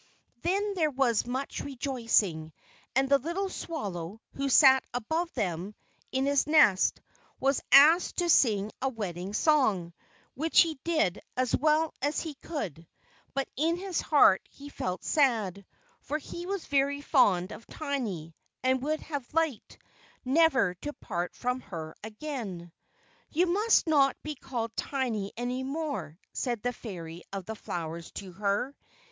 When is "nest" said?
6.47-6.99